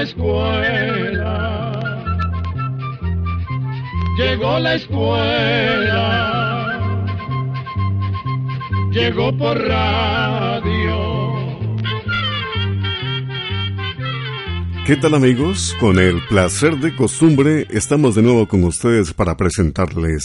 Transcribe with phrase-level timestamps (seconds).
[0.00, 1.72] La escuela,
[4.16, 5.94] llegó la escuela,
[8.90, 10.96] llegó por radio.
[14.86, 15.76] ¿Qué tal amigos?
[15.78, 20.24] Con el placer de costumbre estamos de nuevo con ustedes para presentarles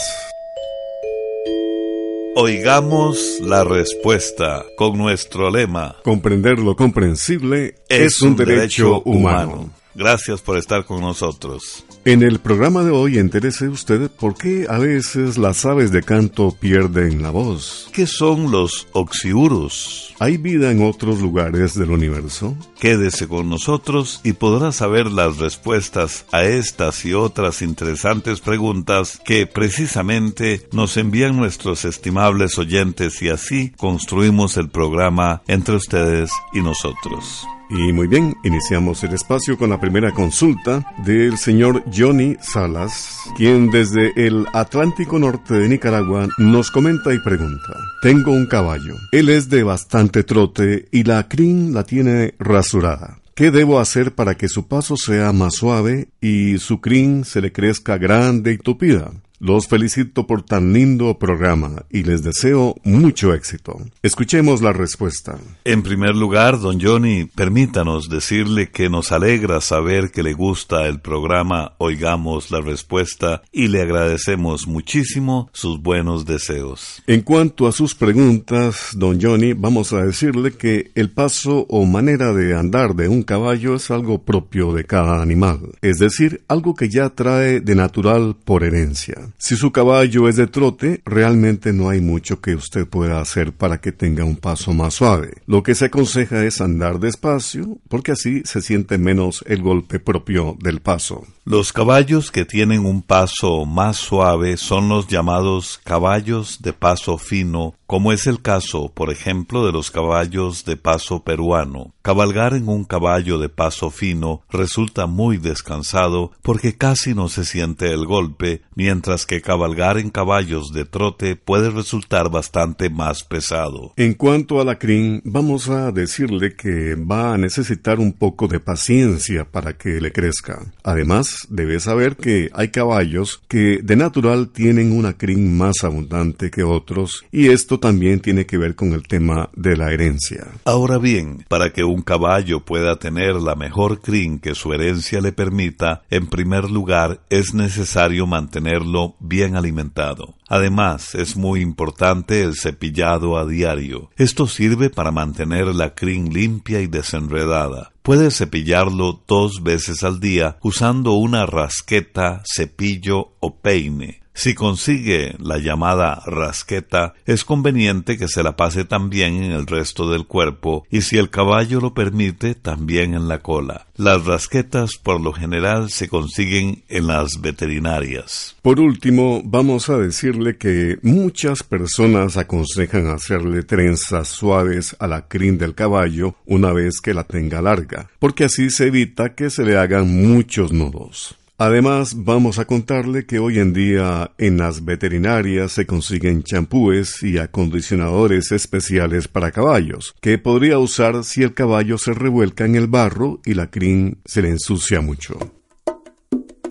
[2.38, 5.96] Oigamos la respuesta con nuestro lema.
[6.04, 9.70] Comprender lo comprensible es, un, derecho, humano.
[9.94, 11.85] Gracias por estar con nosotros.
[12.08, 16.52] En el programa de hoy entérese usted por qué a veces las aves de canto
[16.52, 17.90] pierden la voz.
[17.94, 20.14] ¿Qué son los oxiurus?
[20.20, 22.56] ¿Hay vida en otros lugares del universo?
[22.80, 29.48] Quédese con nosotros y podrá saber las respuestas a estas y otras interesantes preguntas que
[29.48, 37.48] precisamente nos envían nuestros estimables oyentes y así construimos el programa entre ustedes y nosotros.
[37.70, 43.72] Y muy bien, iniciamos el espacio con la primera consulta del señor Johnny Salas, quien
[43.72, 47.74] desde el Atlántico Norte de Nicaragua nos comenta y pregunta.
[48.04, 48.96] Tengo un caballo.
[49.12, 53.20] Él es de bastante trote y la crin la tiene rasurada.
[53.34, 57.52] ¿Qué debo hacer para que su paso sea más suave y su crin se le
[57.52, 59.12] crezca grande y tupida?
[59.46, 63.80] Los felicito por tan lindo programa y les deseo mucho éxito.
[64.02, 65.38] Escuchemos la respuesta.
[65.64, 71.00] En primer lugar, don Johnny, permítanos decirle que nos alegra saber que le gusta el
[71.00, 77.04] programa Oigamos la Respuesta y le agradecemos muchísimo sus buenos deseos.
[77.06, 82.34] En cuanto a sus preguntas, don Johnny, vamos a decirle que el paso o manera
[82.34, 86.90] de andar de un caballo es algo propio de cada animal, es decir, algo que
[86.90, 89.35] ya trae de natural por herencia.
[89.38, 93.80] Si su caballo es de trote, realmente no hay mucho que usted pueda hacer para
[93.80, 95.34] que tenga un paso más suave.
[95.46, 100.58] Lo que se aconseja es andar despacio, porque así se siente menos el golpe propio
[100.62, 101.26] del paso.
[101.48, 107.76] Los caballos que tienen un paso más suave son los llamados caballos de paso fino,
[107.86, 111.94] como es el caso, por ejemplo, de los caballos de paso peruano.
[112.02, 117.92] Cabalgar en un caballo de paso fino resulta muy descansado porque casi no se siente
[117.92, 123.94] el golpe, mientras que cabalgar en caballos de trote puede resultar bastante más pesado.
[123.98, 128.60] En cuanto a la crin, vamos a decirle que va a necesitar un poco de
[128.60, 130.74] paciencia para que le crezca.
[130.84, 136.64] Además, debe saber que hay caballos que de natural tienen una crin más abundante que
[136.64, 140.48] otros y esto también tiene que ver con el tema de la herencia.
[140.66, 145.32] Ahora bien, para que un caballo pueda tener la mejor crin que su herencia le
[145.32, 150.36] permita, en primer lugar es necesario mantenerlo bien alimentado.
[150.48, 154.10] Además, es muy importante el cepillado a diario.
[154.16, 157.92] Esto sirve para mantener la crin limpia y desenredada.
[158.04, 164.25] Puede cepillarlo dos veces al día usando una rasqueta, cepillo o peine.
[164.36, 170.12] Si consigue la llamada rasqueta, es conveniente que se la pase también en el resto
[170.12, 173.88] del cuerpo y si el caballo lo permite, también en la cola.
[173.96, 178.58] Las rasquetas por lo general se consiguen en las veterinarias.
[178.62, 185.58] Por último, vamos a decirle que muchas personas aconsejan hacerle trenzas suaves a la crin
[185.58, 189.78] del caballo una vez que la tenga larga, porque así se evita que se le
[189.78, 191.38] hagan muchos nudos.
[191.58, 197.38] Además, vamos a contarle que hoy en día en las veterinarias se consiguen champúes y
[197.38, 203.40] acondicionadores especiales para caballos, que podría usar si el caballo se revuelca en el barro
[203.46, 205.40] y la crin se le ensucia mucho.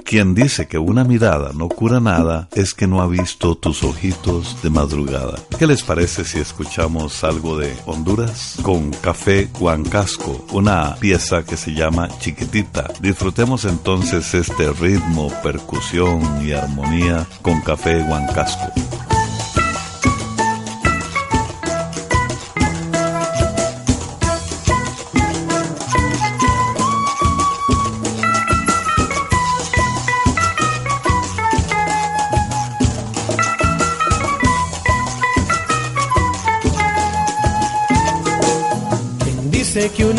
[0.05, 4.63] Quien dice que una mirada no cura nada es que no ha visto tus ojitos
[4.63, 5.39] de madrugada.
[5.59, 11.73] ¿Qué les parece si escuchamos algo de Honduras con Café Huancasco, una pieza que se
[11.73, 12.93] llama Chiquitita?
[13.01, 18.73] Disfrutemos entonces este ritmo, percusión y armonía con Café Huancasco.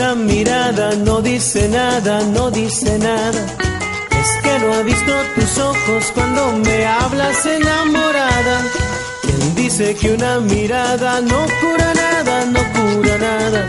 [0.05, 3.41] Una mirada no dice nada, no dice nada.
[4.21, 8.57] Es que no ha visto tus ojos cuando me hablas enamorada.
[9.23, 13.67] Quien dice que una mirada no cura nada, no cura nada.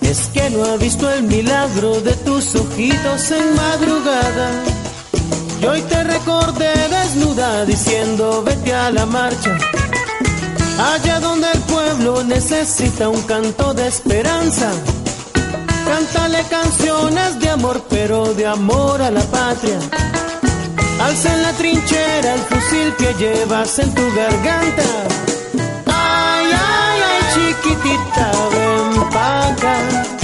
[0.00, 4.48] Es que no ha visto el milagro de tus ojitos en madrugada.
[5.60, 9.58] Y hoy te recordé desnuda diciendo vete a la marcha.
[10.78, 14.70] Allá donde el pueblo necesita un canto de esperanza
[15.96, 19.78] Cántale canciones de amor, pero de amor a la patria.
[21.00, 24.82] Alza en la trinchera el fusil que llevas en tu garganta.
[25.86, 30.15] Ay, ay, ay, chiquitita, ven pa' acá.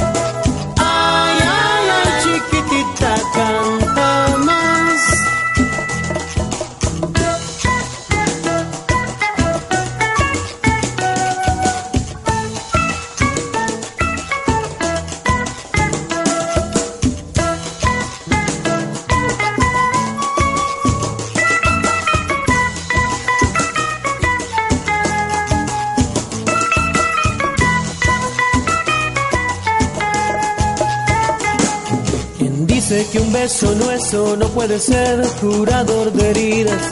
[33.43, 36.83] Un beso nuestro no puede ser curador de heridas.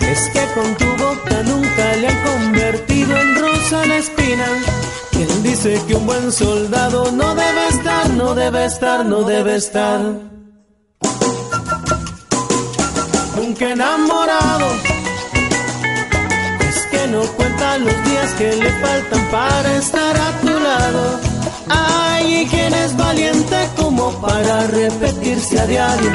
[0.00, 4.46] Es que con tu boca nunca le han convertido en rosa la espina.
[5.10, 10.00] Quien dice que un buen soldado no debe estar, no debe estar, no debe estar.
[13.36, 14.66] Nunca enamorado.
[16.68, 21.18] Es que no cuenta los días que le faltan para estar a tu lado.
[22.18, 26.10] Ay, quien es valiente como para repetirse a diario.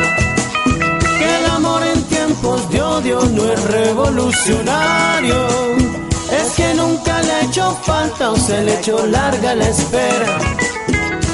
[1.20, 5.48] Que el amor en tiempos de odio no es revolucionario.
[6.40, 10.38] Es que nunca le ha hecho falta o se le echó larga la espera.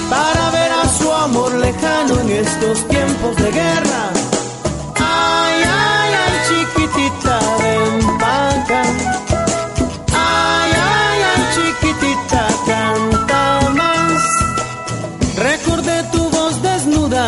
[0.09, 4.28] Para ver a su amor lejano en estos tiempos de guerra.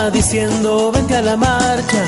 [0.09, 2.03] Diciendo vente a la marcha.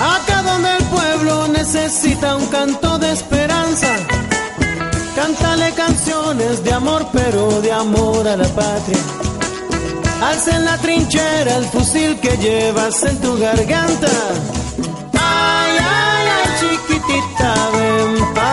[0.00, 3.88] Acá donde el pueblo necesita un canto de esperanza.
[5.14, 8.98] Cántale canciones de amor, pero de amor a la patria.
[10.22, 14.08] Alza en la trinchera el fusil que llevas en tu garganta.
[15.12, 18.52] Ay, ay, ay, chiquitita, ven pa'.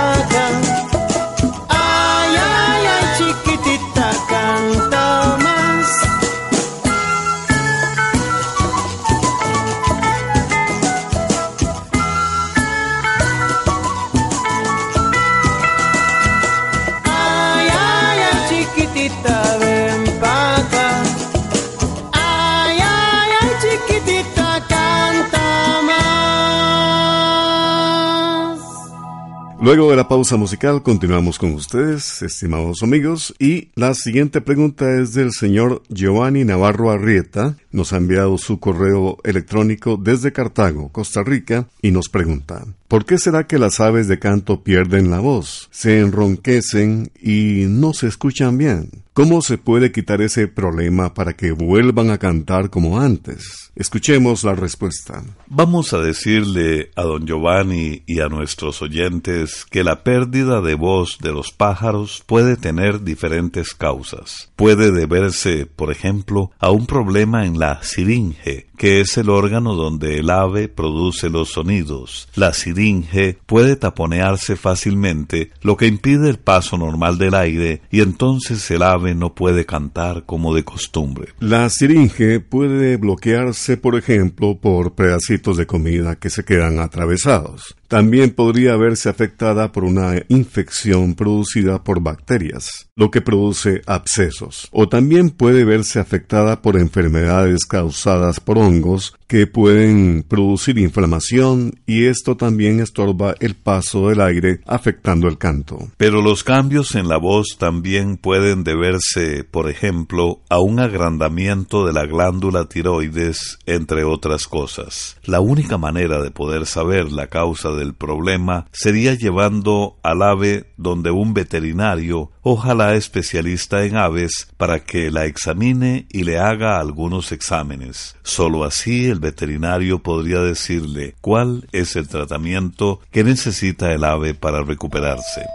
[29.61, 35.13] Luego de la pausa musical continuamos con ustedes, estimados amigos, y la siguiente pregunta es
[35.13, 37.57] del señor Giovanni Navarro Arrieta.
[37.71, 43.18] Nos ha enviado su correo electrónico desde Cartago, Costa Rica, y nos pregunta, ¿por qué
[43.18, 48.57] será que las aves de canto pierden la voz, se enronquecen y no se escuchan
[48.57, 48.89] bien?
[49.19, 53.69] ¿Cómo se puede quitar ese problema para que vuelvan a cantar como antes?
[53.75, 55.21] Escuchemos la respuesta.
[55.48, 61.18] Vamos a decirle a don Giovanni y a nuestros oyentes que la pérdida de voz
[61.21, 64.54] de los pájaros puede tener diferentes causas.
[64.56, 70.18] Puede deberse, por ejemplo, a un problema en la siringe, que es el órgano donde
[70.18, 72.30] el ave produce los sonidos.
[72.35, 78.71] La siringe puede taponearse fácilmente, lo que impide el paso normal del aire y entonces
[78.71, 81.33] el ave no puede cantar como de costumbre.
[81.39, 87.75] La siringe puede bloquearse, por ejemplo, por pedacitos de comida que se quedan atravesados.
[87.89, 94.69] También podría verse afectada por una infección producida por bacterias, lo que produce abscesos.
[94.71, 102.06] O también puede verse afectada por enfermedades causadas por hongos que pueden producir inflamación y
[102.06, 105.88] esto también estorba el paso del aire afectando el canto.
[105.98, 111.94] Pero los cambios en la voz también pueden deberse, por ejemplo, a un agrandamiento de
[111.94, 115.18] la glándula tiroides, entre otras cosas.
[115.24, 121.12] La única manera de poder saber la causa del problema sería llevando al ave donde
[121.12, 128.16] un veterinario, ojalá especialista en aves, para que la examine y le haga algunos exámenes.
[128.24, 135.45] Solo así veterinario podría decirle cuál es el tratamiento que necesita el ave para recuperarse.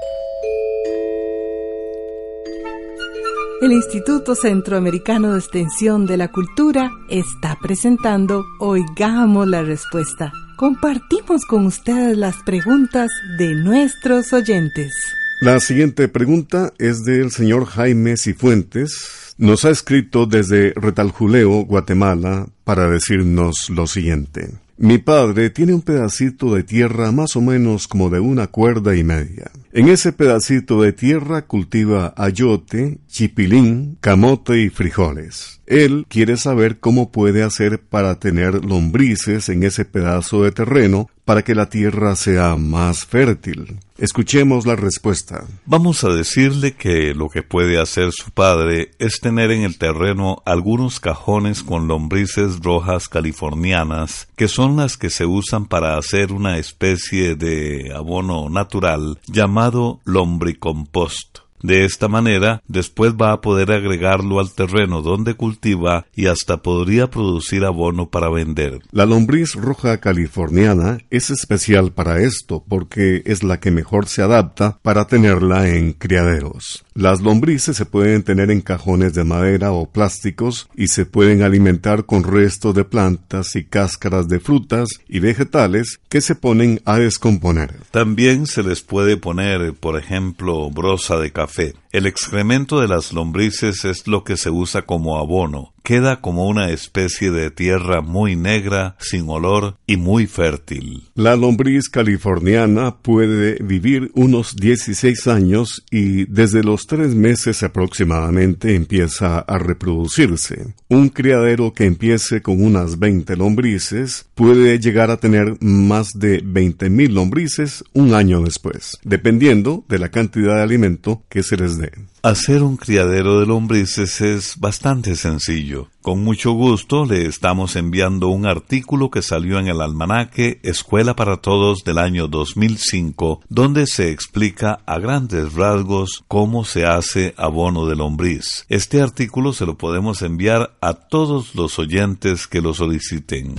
[3.63, 11.67] El Instituto Centroamericano de Extensión de la Cultura está presentando Oigamos la Respuesta compartimos con
[11.67, 14.93] ustedes las preguntas de nuestros oyentes.
[15.41, 19.24] La siguiente pregunta es del señor Jaime Cifuentes.
[19.37, 24.51] Nos ha escrito desde Retaljuleo, Guatemala, para decirnos lo siguiente.
[24.77, 29.03] Mi padre tiene un pedacito de tierra más o menos como de una cuerda y
[29.03, 29.51] media.
[29.73, 35.61] En ese pedacito de tierra cultiva ayote, chipilín, camote y frijoles.
[35.67, 41.43] Él quiere saber cómo puede hacer para tener lombrices en ese pedazo de terreno para
[41.43, 43.79] que la tierra sea más fértil.
[43.97, 45.45] Escuchemos la respuesta.
[45.65, 50.43] Vamos a decirle que lo que puede hacer su padre es tener en el terreno
[50.45, 56.59] algunos cajones con lombrices rojas californianas, que son las que se usan para hacer una
[56.59, 61.44] especie de abono natural llamado lombricompost.
[61.65, 67.09] De esta manera, después va a poder agregarlo al terreno donde cultiva y hasta podría
[67.09, 68.81] producir abono para vender.
[68.91, 74.79] La lombriz roja californiana es especial para esto porque es la que mejor se adapta
[74.83, 76.85] para tenerla en criaderos.
[76.93, 82.05] Las lombrices se pueden tener en cajones de madera o plásticos y se pueden alimentar
[82.05, 87.75] con restos de plantas y cáscaras de frutas y vegetales que se ponen a descomponer.
[87.91, 91.54] También se les puede poner, por ejemplo, brosa de café
[91.93, 95.74] el excremento de las lombrices es lo que se usa como abono.
[95.87, 101.11] Queda como una especie de tierra muy negra, sin olor y muy fértil.
[101.15, 109.41] La lombriz californiana puede vivir unos 16 años y desde los tres meses aproximadamente empieza
[109.41, 110.73] a reproducirse.
[110.89, 117.11] Un criadero que empiece con unas 20 lombrices puede llegar a tener más de 20.000
[117.11, 121.93] lombrices un año después, dependiendo de la cantidad de alimento que se les dé.
[122.25, 125.89] Hacer un criadero de lombrices es bastante sencillo.
[126.01, 131.37] Con mucho gusto le estamos enviando un artículo que salió en el almanaque Escuela para
[131.37, 137.97] Todos del año 2005, donde se explica a grandes rasgos cómo se hace abono de
[137.97, 138.65] lombriz.
[138.71, 143.57] Este artículo se lo podemos enviar a todos los oyentes que lo soliciten.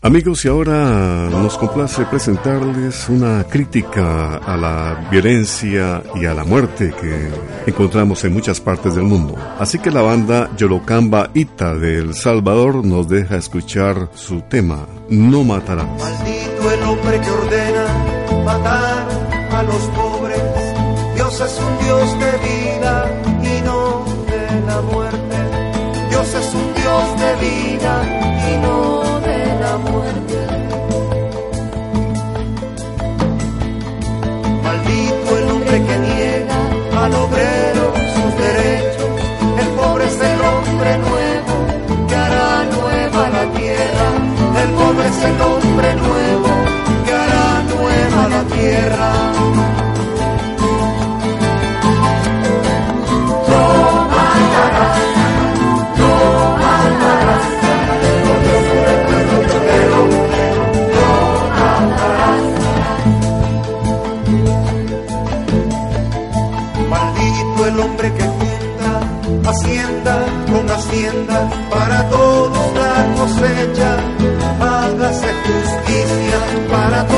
[0.00, 6.94] Amigos, y ahora nos complace presentarles una crítica a la violencia y a la muerte
[7.00, 7.28] que
[7.66, 9.34] encontramos en muchas partes del mundo.
[9.58, 15.42] Así que la banda Yolocamba Ita de El Salvador nos deja escuchar su tema, No
[15.42, 15.88] matarás.
[15.98, 19.08] Maldito el hombre que ordena matar
[19.50, 20.42] a los pobres.
[21.16, 25.36] Dios es un Dios de vida y no de la muerte.
[26.08, 28.17] Dios es un Dios de vida
[37.28, 39.20] obrero sus derechos.
[39.60, 44.08] El pobre es el hombre nuevo que hará nueva la tierra.
[44.62, 46.27] El pobre es el hombre nuevo
[70.50, 73.96] con hacienda, para todos la cosecha,
[74.60, 76.38] hágase justicia,
[76.70, 77.17] para todos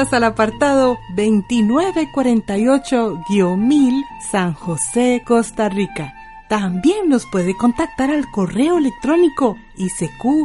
[0.00, 6.14] al apartado 2948-1000 San José, Costa Rica.
[6.48, 10.40] También nos puede contactar al correo electrónico isq.org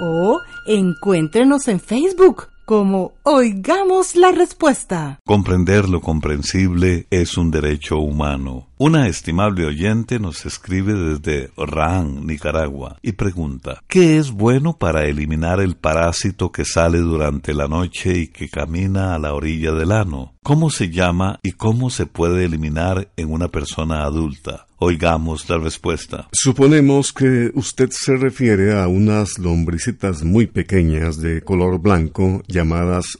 [0.00, 5.20] o encuéntrenos en Facebook como Oigamos la respuesta.
[5.26, 8.68] Comprender lo comprensible es un derecho humano.
[8.78, 15.60] Una estimable oyente nos escribe desde Rahán, Nicaragua, y pregunta, ¿qué es bueno para eliminar
[15.60, 20.32] el parásito que sale durante la noche y que camina a la orilla del ano?
[20.42, 24.68] ¿Cómo se llama y cómo se puede eliminar en una persona adulta?
[24.80, 26.28] Oigamos la respuesta.
[26.30, 33.17] Suponemos que usted se refiere a unas lombricitas muy pequeñas de color blanco llamadas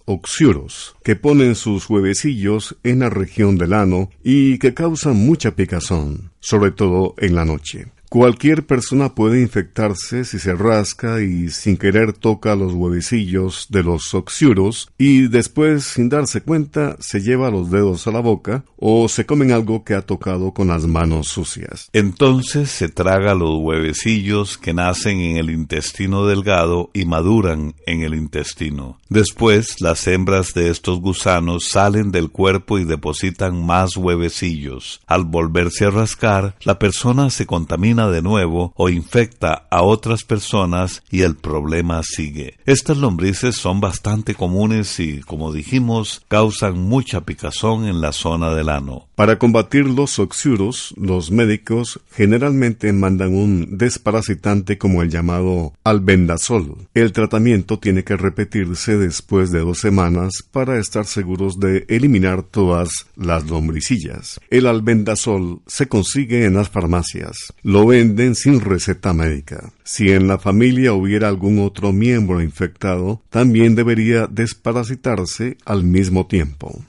[1.03, 6.71] que ponen sus huevecillos en la región del ano y que causan mucha picazón, sobre
[6.71, 7.87] todo en la noche.
[8.11, 14.15] Cualquier persona puede infectarse si se rasca y sin querer toca los huevecillos de los
[14.15, 19.27] oxiuros y después, sin darse cuenta, se lleva los dedos a la boca o se
[19.27, 21.91] comen algo que ha tocado con las manos sucias.
[21.93, 28.15] Entonces se traga los huevecillos que nacen en el intestino delgado y maduran en el
[28.15, 28.99] intestino.
[29.11, 35.03] Después, las hembras de estos gusanos salen del cuerpo y depositan más huevecillos.
[35.07, 41.03] Al volverse a rascar, la persona se contamina de nuevo o infecta a otras personas
[41.11, 42.57] y el problema sigue.
[42.65, 48.69] Estas lombrices son bastante comunes y, como dijimos, causan mucha picazón en la zona del
[48.69, 49.09] ano.
[49.17, 56.77] Para combatir los oxiuros, los médicos generalmente mandan un desparasitante como el llamado albendazol.
[56.95, 62.91] El tratamiento tiene que repetirse después de dos semanas para estar seguros de eliminar todas
[63.17, 64.41] las lombricillas.
[64.51, 67.53] El albendazol se consigue en las farmacias.
[67.89, 69.73] Venden sin receta médica.
[69.83, 76.85] Si en la familia hubiera algún otro miembro infectado, también debería desparasitarse al mismo tiempo.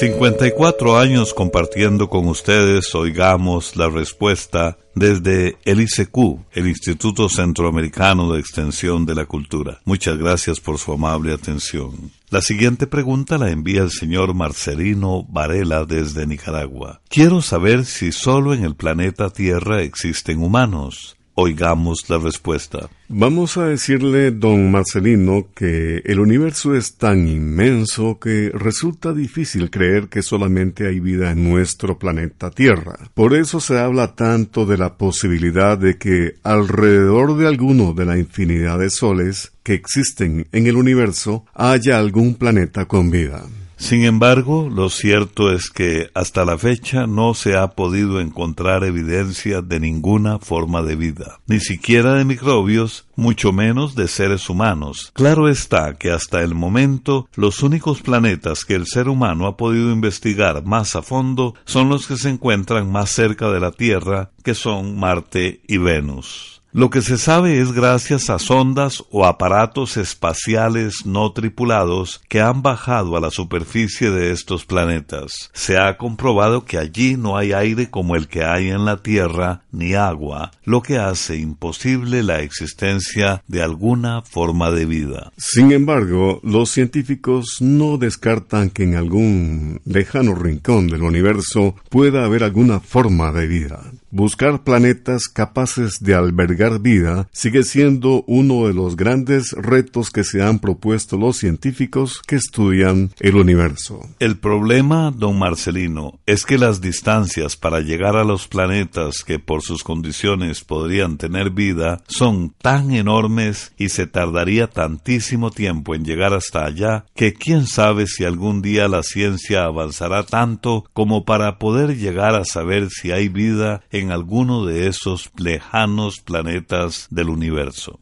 [0.00, 8.40] 54 años compartiendo con ustedes, oigamos la respuesta desde el ICQ, el Instituto Centroamericano de
[8.40, 9.82] Extensión de la Cultura.
[9.84, 12.12] Muchas gracias por su amable atención.
[12.30, 17.02] La siguiente pregunta la envía el señor Marcelino Varela desde Nicaragua.
[17.10, 21.18] Quiero saber si solo en el planeta Tierra existen humanos.
[21.34, 22.90] Oigamos la respuesta.
[23.08, 30.08] Vamos a decirle, don Marcelino, que el universo es tan inmenso que resulta difícil creer
[30.08, 33.10] que solamente hay vida en nuestro planeta Tierra.
[33.14, 38.18] Por eso se habla tanto de la posibilidad de que alrededor de alguno de la
[38.18, 43.44] infinidad de soles que existen en el universo haya algún planeta con vida.
[43.80, 49.62] Sin embargo, lo cierto es que hasta la fecha no se ha podido encontrar evidencia
[49.62, 55.10] de ninguna forma de vida, ni siquiera de microbios, mucho menos de seres humanos.
[55.14, 59.90] Claro está que hasta el momento los únicos planetas que el ser humano ha podido
[59.90, 64.54] investigar más a fondo son los que se encuentran más cerca de la Tierra, que
[64.54, 66.59] son Marte y Venus.
[66.72, 72.62] Lo que se sabe es gracias a sondas o aparatos espaciales no tripulados que han
[72.62, 75.50] bajado a la superficie de estos planetas.
[75.52, 79.62] Se ha comprobado que allí no hay aire como el que hay en la Tierra,
[79.72, 85.32] ni agua, lo que hace imposible la existencia de alguna forma de vida.
[85.36, 92.44] Sin embargo, los científicos no descartan que en algún lejano rincón del universo pueda haber
[92.44, 93.80] alguna forma de vida.
[94.12, 100.42] Buscar planetas capaces de albergar vida sigue siendo uno de los grandes retos que se
[100.42, 104.00] han propuesto los científicos que estudian el universo.
[104.18, 109.62] El problema, don Marcelino, es que las distancias para llegar a los planetas que por
[109.62, 116.34] sus condiciones podrían tener vida son tan enormes y se tardaría tantísimo tiempo en llegar
[116.34, 121.96] hasta allá que quién sabe si algún día la ciencia avanzará tanto como para poder
[121.96, 128.00] llegar a saber si hay vida en en alguno de esos lejanos planetas del universo.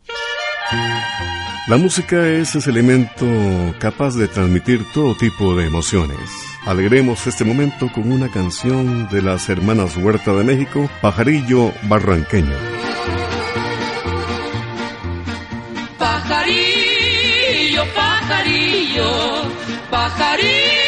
[1.66, 3.26] La música es ese elemento
[3.78, 6.18] capaz de transmitir todo tipo de emociones.
[6.64, 12.56] Alegremos este momento con una canción de las hermanas Huerta de México, Pajarillo Barranqueño.
[15.98, 19.10] Pajarillo, pajarillo,
[19.90, 20.87] pajarillo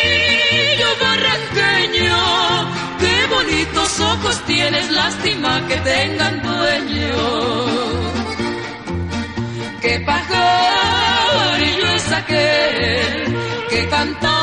[4.70, 7.16] tienes, lástima que tengan dueño.
[9.80, 13.36] Qué pajarillo es aquel
[13.70, 14.38] que cantó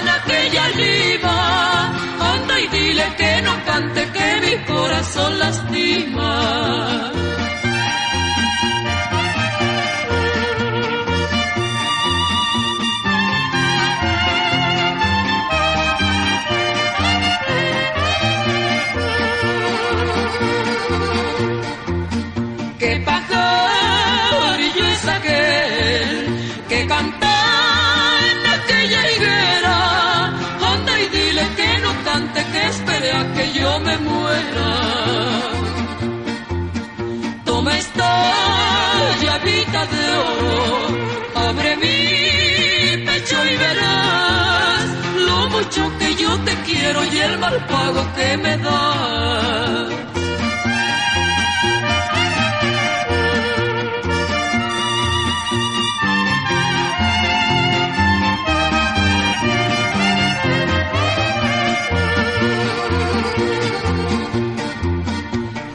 [0.00, 1.92] en aquella liba.
[2.34, 7.17] Anda y dile que no cante, que mi corazón lastima.
[46.68, 49.88] Quiero y el mal pago que me da.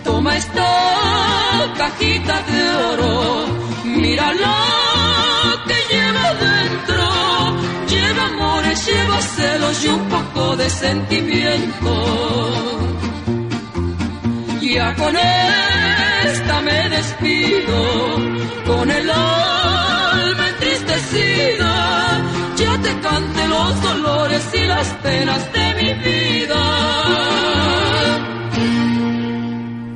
[0.03, 0.69] Toma esta
[1.77, 3.13] cajita de oro,
[3.83, 4.55] mírala
[5.67, 7.03] que lleva dentro.
[7.91, 10.12] Lleva amores, lleva celos y un
[10.63, 11.93] de sentimiento.
[14.61, 17.79] Ya con esta me despido,
[18.65, 21.73] con el alma entristecida.
[22.55, 26.61] Ya te cante los dolores y las penas de mi vida.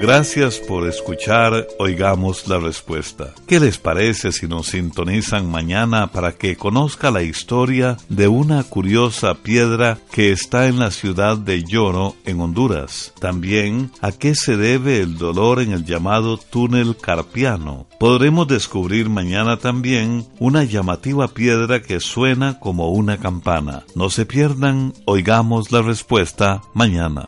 [0.02, 3.34] Gracias por escuchar Oigamos la Respuesta.
[3.48, 9.36] ¿Qué les parece si nos sintonizan mañana para que conozca la historia de una curiosa
[9.36, 13.14] piedra que está en la ciudad de Lloro, en Honduras?
[13.20, 17.88] También a qué se debe el dolor en el llamado túnel carpiano.
[18.00, 23.84] Podremos descubrir mañana también una llamativa piedra que suena como una campana.
[23.96, 27.28] No se pierdan, Oigamos la Respuesta mañana.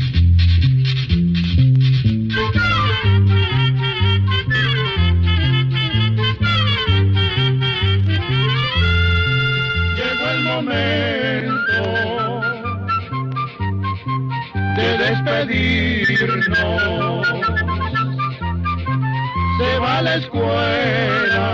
[20.11, 21.47] La escuela,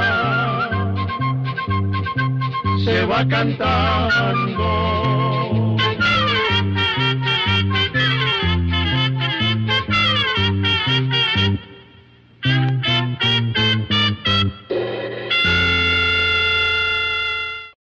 [2.84, 5.27] se va cantando